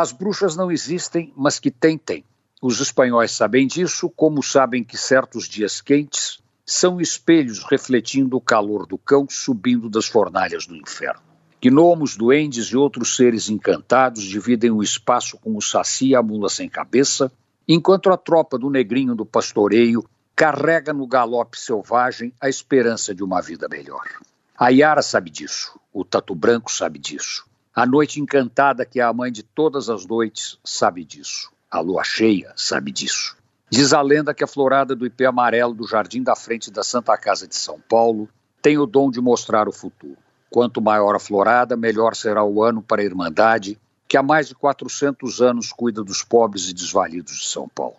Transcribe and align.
As 0.00 0.12
bruxas 0.12 0.54
não 0.54 0.70
existem, 0.70 1.32
mas 1.36 1.58
que 1.58 1.72
tem, 1.72 1.98
tem. 1.98 2.24
Os 2.62 2.78
espanhóis 2.78 3.32
sabem 3.32 3.66
disso, 3.66 4.08
como 4.08 4.44
sabem 4.44 4.84
que 4.84 4.96
certos 4.96 5.48
dias 5.48 5.80
quentes 5.80 6.38
são 6.64 7.00
espelhos 7.00 7.64
refletindo 7.64 8.36
o 8.36 8.40
calor 8.40 8.86
do 8.86 8.96
cão 8.96 9.26
subindo 9.28 9.90
das 9.90 10.06
fornalhas 10.06 10.68
do 10.68 10.76
inferno. 10.76 11.20
Gnomos, 11.60 12.16
duendes 12.16 12.66
e 12.66 12.76
outros 12.76 13.16
seres 13.16 13.48
encantados 13.48 14.22
dividem 14.22 14.70
o 14.70 14.84
espaço 14.84 15.36
com 15.36 15.56
o 15.56 15.60
saci 15.60 16.10
e 16.10 16.14
a 16.14 16.22
mula 16.22 16.48
sem 16.48 16.68
cabeça, 16.68 17.32
enquanto 17.66 18.08
a 18.12 18.16
tropa 18.16 18.56
do 18.56 18.70
negrinho 18.70 19.16
do 19.16 19.26
pastoreio 19.26 20.08
carrega 20.36 20.92
no 20.92 21.08
galope 21.08 21.58
selvagem 21.58 22.32
a 22.40 22.48
esperança 22.48 23.12
de 23.12 23.24
uma 23.24 23.42
vida 23.42 23.66
melhor. 23.68 24.04
A 24.56 24.68
Yara 24.68 25.02
sabe 25.02 25.28
disso, 25.28 25.76
o 25.92 26.04
Tatu 26.04 26.36
Branco 26.36 26.70
sabe 26.70 27.00
disso. 27.00 27.47
A 27.78 27.86
noite 27.86 28.20
encantada, 28.20 28.84
que 28.84 28.98
é 28.98 29.04
a 29.04 29.12
mãe 29.12 29.30
de 29.30 29.44
todas 29.44 29.88
as 29.88 30.04
noites, 30.04 30.58
sabe 30.64 31.04
disso. 31.04 31.48
A 31.70 31.78
lua 31.78 32.02
cheia 32.02 32.52
sabe 32.56 32.90
disso. 32.90 33.36
Diz 33.70 33.92
a 33.92 34.02
lenda 34.02 34.34
que 34.34 34.42
a 34.42 34.48
florada 34.48 34.96
do 34.96 35.06
ipê 35.06 35.26
amarelo 35.26 35.72
do 35.72 35.86
jardim 35.86 36.20
da 36.20 36.34
frente 36.34 36.72
da 36.72 36.82
Santa 36.82 37.16
Casa 37.16 37.46
de 37.46 37.54
São 37.54 37.78
Paulo 37.88 38.28
tem 38.60 38.78
o 38.78 38.84
dom 38.84 39.12
de 39.12 39.20
mostrar 39.20 39.68
o 39.68 39.72
futuro. 39.72 40.16
Quanto 40.50 40.82
maior 40.82 41.14
a 41.14 41.20
florada, 41.20 41.76
melhor 41.76 42.16
será 42.16 42.42
o 42.42 42.64
ano 42.64 42.82
para 42.82 43.00
a 43.00 43.04
Irmandade, 43.04 43.78
que 44.08 44.16
há 44.16 44.24
mais 44.24 44.48
de 44.48 44.56
400 44.56 45.40
anos 45.40 45.72
cuida 45.72 46.02
dos 46.02 46.24
pobres 46.24 46.68
e 46.68 46.74
desvalidos 46.74 47.38
de 47.38 47.46
São 47.46 47.68
Paulo. 47.68 47.94